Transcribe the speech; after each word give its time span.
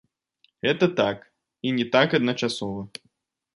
Гэта 0.67 0.85
так, 0.99 1.17
і 1.67 1.75
не 1.77 1.87
так 1.99 2.17
адначасова. 2.21 2.81